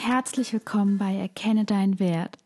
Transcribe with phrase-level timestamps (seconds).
[0.00, 2.38] Herzlich willkommen bei Erkenne deinen Wert,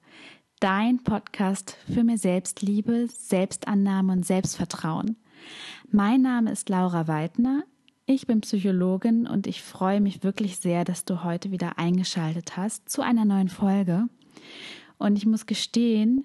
[0.59, 5.17] dein Podcast für mehr Selbstliebe, Selbstannahme und Selbstvertrauen.
[5.91, 7.63] Mein Name ist Laura Weidner.
[8.07, 12.89] Ich bin Psychologin und ich freue mich wirklich sehr, dass du heute wieder eingeschaltet hast
[12.89, 14.07] zu einer neuen Folge.
[14.97, 16.25] Und ich muss gestehen,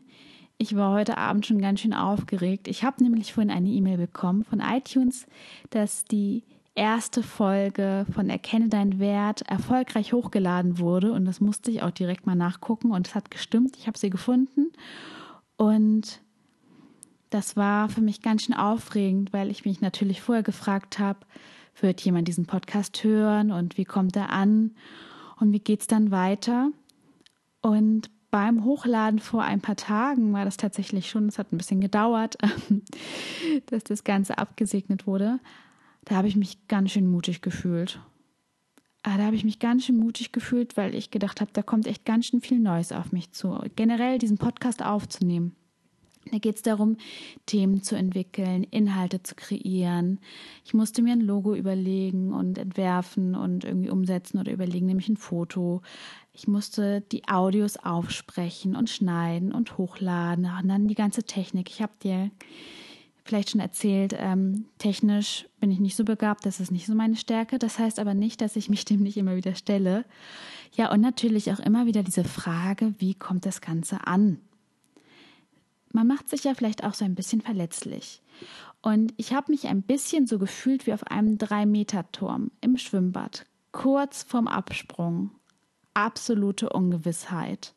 [0.57, 2.69] ich war heute Abend schon ganz schön aufgeregt.
[2.69, 5.27] Ich habe nämlich vorhin eine E-Mail bekommen von iTunes,
[5.71, 6.45] dass die
[6.77, 11.11] erste Folge von Erkenne deinen Wert erfolgreich hochgeladen wurde.
[11.11, 12.91] Und das musste ich auch direkt mal nachgucken.
[12.91, 13.75] Und es hat gestimmt.
[13.77, 14.71] Ich habe sie gefunden.
[15.57, 16.21] Und
[17.31, 21.19] das war für mich ganz schön aufregend, weil ich mich natürlich vorher gefragt habe,
[21.79, 23.51] wird jemand diesen Podcast hören?
[23.51, 24.75] Und wie kommt er an?
[25.39, 26.69] Und wie geht es dann weiter?
[27.61, 31.81] Und beim Hochladen vor ein paar Tagen war das tatsächlich schon, es hat ein bisschen
[31.81, 32.37] gedauert,
[33.67, 35.39] dass das Ganze abgesegnet wurde
[36.07, 37.99] da habe ich mich ganz schön mutig gefühlt.
[39.03, 41.85] Ah, da habe ich mich ganz schön mutig gefühlt, weil ich gedacht habe, da kommt
[41.85, 43.59] echt ganz schön viel Neues auf mich zu.
[43.75, 45.55] Generell diesen Podcast aufzunehmen.
[46.31, 46.97] Da geht es darum,
[47.45, 50.19] Themen zu entwickeln, Inhalte zu kreieren.
[50.65, 55.17] Ich musste mir ein Logo überlegen und entwerfen und irgendwie umsetzen oder überlegen, nämlich ein
[55.17, 55.81] Foto.
[56.33, 61.69] Ich musste die Audios aufsprechen und schneiden und hochladen und dann die ganze Technik.
[61.69, 62.29] Ich habe dir
[63.27, 67.15] vielleicht schon erzählt, ähm, technisch bin ich nicht so begabt, das ist nicht so meine
[67.15, 67.59] Stärke.
[67.59, 70.05] Das heißt aber nicht, dass ich mich dem nicht immer wieder stelle.
[70.73, 74.39] Ja, und natürlich auch immer wieder diese Frage, wie kommt das Ganze an?
[75.93, 78.21] Man macht sich ja vielleicht auch so ein bisschen verletzlich.
[78.81, 84.23] Und ich habe mich ein bisschen so gefühlt wie auf einem Drei-Meter-Turm im Schwimmbad, kurz
[84.23, 85.31] vorm Absprung.
[85.93, 87.73] Absolute Ungewissheit.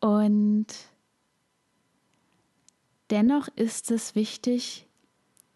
[0.00, 0.66] Und
[3.10, 4.86] Dennoch ist es wichtig,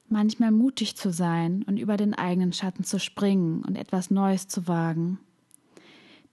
[0.08, 4.66] manchmal mutig zu sein und über den eigenen Schatten zu springen und etwas Neues zu
[4.66, 5.18] wagen.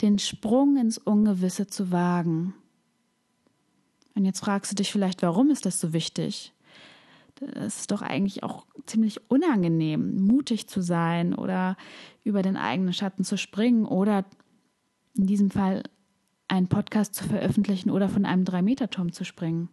[0.01, 2.55] Den Sprung ins Ungewisse zu wagen.
[4.15, 6.53] Und jetzt fragst du dich vielleicht, warum ist das so wichtig?
[7.35, 11.77] Das ist doch eigentlich auch ziemlich unangenehm, mutig zu sein oder
[12.23, 14.25] über den eigenen Schatten zu springen oder
[15.15, 15.83] in diesem Fall
[16.47, 19.69] einen Podcast zu veröffentlichen oder von einem Drei-Meter-Turm zu springen.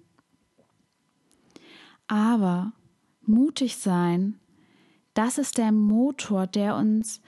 [2.09, 2.73] Aber
[3.23, 4.41] mutig sein,
[5.15, 7.21] das ist der Motor, der uns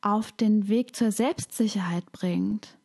[0.00, 2.78] auf den Weg zur Selbstsicherheit bringt.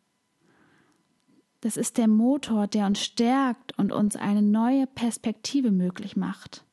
[1.61, 6.65] Das ist der Motor, der uns stärkt und uns eine neue Perspektive möglich macht.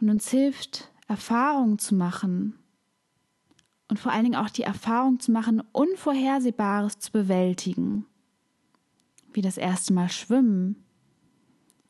[0.00, 2.58] Und uns hilft, Erfahrungen zu machen.
[3.88, 8.06] Und vor allen Dingen auch die Erfahrung zu machen, Unvorhersehbares zu bewältigen.
[9.32, 10.83] Wie das erste Mal schwimmen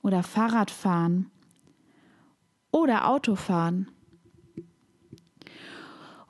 [0.04, 1.30] oder Fahrradfahren
[2.70, 3.88] oder Autofahren.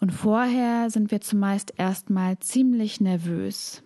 [0.00, 3.82] Und vorher sind wir zumeist erstmal ziemlich nervös.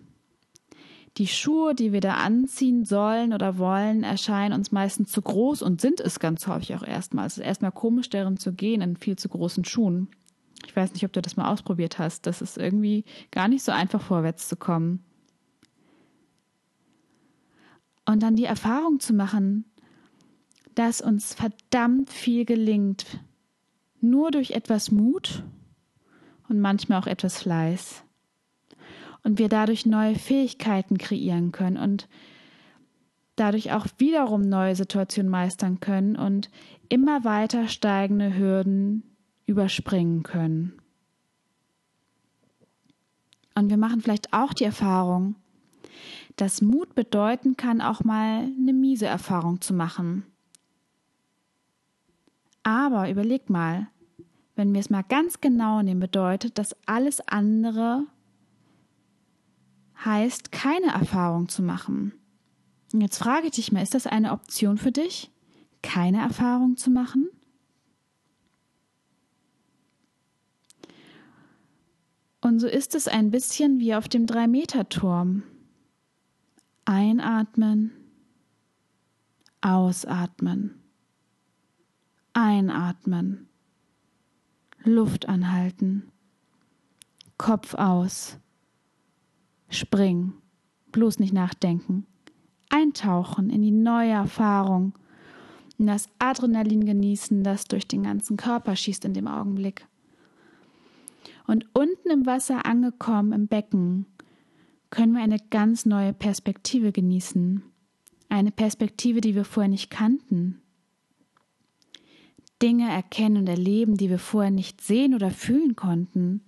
[1.17, 5.81] Die Schuhe, die wir da anziehen sollen oder wollen, erscheinen uns meistens zu groß und
[5.81, 7.25] sind es ganz häufig auch erstmal.
[7.25, 10.07] Es ist erstmal komisch, darin zu gehen in viel zu großen Schuhen.
[10.67, 12.27] Ich weiß nicht, ob du das mal ausprobiert hast.
[12.27, 15.03] Das ist irgendwie gar nicht so einfach vorwärts zu kommen.
[18.05, 19.65] Und dann die Erfahrung zu machen,
[20.79, 23.19] dass uns verdammt viel gelingt.
[23.99, 25.43] Nur durch etwas Mut
[26.47, 28.05] und manchmal auch etwas Fleiß.
[29.21, 32.07] Und wir dadurch neue Fähigkeiten kreieren können und
[33.35, 36.49] dadurch auch wiederum neue Situationen meistern können und
[36.87, 39.03] immer weiter steigende Hürden
[39.47, 40.79] überspringen können.
[43.53, 45.35] Und wir machen vielleicht auch die Erfahrung,
[46.37, 50.23] dass Mut bedeuten kann, auch mal eine miese Erfahrung zu machen.
[52.69, 53.87] Aber überleg mal,
[54.55, 58.05] wenn wir es mal ganz genau nehmen, bedeutet, dass alles andere
[60.05, 62.13] heißt, keine Erfahrung zu machen.
[62.93, 65.31] Und jetzt frage ich dich mal, ist das eine Option für dich,
[65.81, 67.27] keine Erfahrung zu machen?
[72.39, 75.41] Und so ist es ein bisschen wie auf dem Drei-Meter-Turm.
[76.85, 77.93] Einatmen,
[79.61, 80.78] ausatmen.
[82.41, 83.49] Einatmen.
[84.85, 86.09] Luft anhalten.
[87.37, 88.37] Kopf aus.
[89.67, 90.31] Spring.
[90.93, 92.05] Bloß nicht nachdenken.
[92.69, 94.93] Eintauchen in die neue Erfahrung.
[95.77, 99.85] In das Adrenalin genießen, das durch den ganzen Körper schießt in dem Augenblick.
[101.45, 104.05] Und unten im Wasser angekommen, im Becken,
[104.91, 107.63] können wir eine ganz neue Perspektive genießen.
[108.29, 110.61] Eine Perspektive, die wir vorher nicht kannten.
[112.61, 116.41] Dinge erkennen und erleben, die wir vorher nicht sehen oder fühlen konnten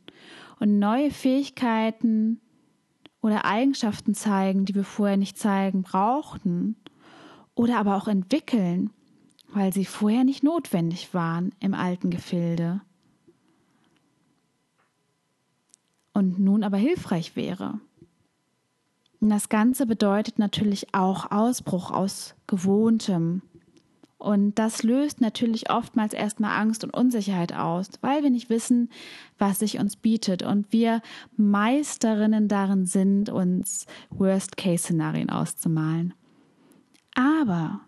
[0.59, 2.41] und neue Fähigkeiten
[3.21, 6.75] oder Eigenschaften zeigen, die wir vorher nicht zeigen brauchten
[7.55, 8.89] oder aber auch entwickeln,
[9.53, 12.81] weil sie vorher nicht notwendig waren im alten Gefilde
[16.13, 17.79] und nun aber hilfreich wäre.
[19.19, 23.43] Und das Ganze bedeutet natürlich auch Ausbruch aus Gewohntem.
[24.21, 28.91] Und das löst natürlich oftmals erstmal Angst und Unsicherheit aus, weil wir nicht wissen,
[29.39, 31.01] was sich uns bietet und wir
[31.37, 36.13] Meisterinnen darin sind, uns Worst-Case-Szenarien auszumalen.
[37.15, 37.81] Aber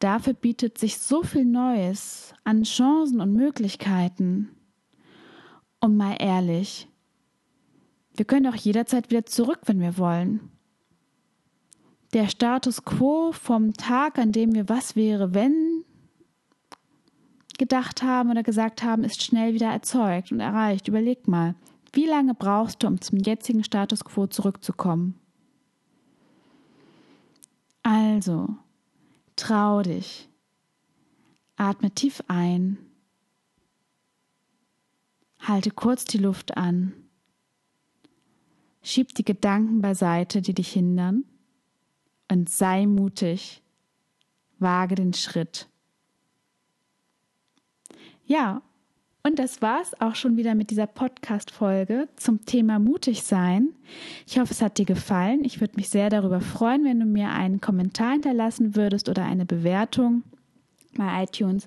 [0.00, 4.48] dafür bietet sich so viel Neues an Chancen und Möglichkeiten.
[5.78, 6.88] Und mal ehrlich,
[8.16, 10.50] wir können auch jederzeit wieder zurück, wenn wir wollen.
[12.14, 15.84] Der Status quo vom Tag, an dem wir was wäre, wenn
[17.58, 20.86] gedacht haben oder gesagt haben, ist schnell wieder erzeugt und erreicht.
[20.86, 21.56] Überleg mal,
[21.92, 25.18] wie lange brauchst du, um zum jetzigen Status quo zurückzukommen?
[27.82, 28.48] Also,
[29.34, 30.28] trau dich.
[31.56, 32.78] Atme tief ein.
[35.40, 36.92] Halte kurz die Luft an.
[38.82, 41.24] Schieb die Gedanken beiseite, die dich hindern.
[42.30, 43.62] Und sei mutig.
[44.58, 45.68] Wage den Schritt.
[48.24, 48.62] Ja,
[49.26, 53.70] und das war's auch schon wieder mit dieser Podcast-Folge zum Thema mutig sein.
[54.26, 55.44] Ich hoffe, es hat dir gefallen.
[55.44, 59.46] Ich würde mich sehr darüber freuen, wenn du mir einen Kommentar hinterlassen würdest oder eine
[59.46, 60.24] Bewertung
[60.94, 61.66] bei iTunes.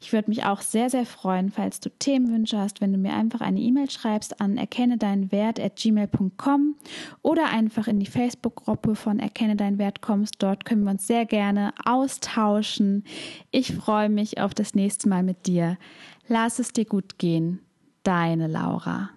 [0.00, 3.40] Ich würde mich auch sehr, sehr freuen, falls du Themenwünsche hast, wenn du mir einfach
[3.40, 6.76] eine E-Mail schreibst an erkenne deinen Wert at gmail.com
[7.22, 10.36] oder einfach in die Facebook-Gruppe von Erkenne deinen Wert kommst.
[10.38, 13.04] Dort können wir uns sehr gerne austauschen.
[13.50, 15.78] Ich freue mich auf das nächste Mal mit dir.
[16.26, 17.60] Lass es dir gut gehen.
[18.02, 19.10] Deine Laura.